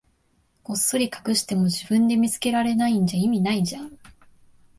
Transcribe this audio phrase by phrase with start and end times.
[0.63, 3.99] こっそり隠しても、自分で見つけられないんじゃ意味ないじゃん。